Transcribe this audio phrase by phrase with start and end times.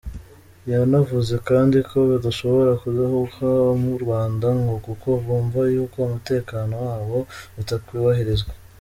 [0.71, 3.47] Yanavuze kandi ko badashobora kudahuka
[3.83, 7.17] mu Rwanda ngo kuko bumva yuko umutekano wabo
[7.61, 8.51] utokwubahirizwa.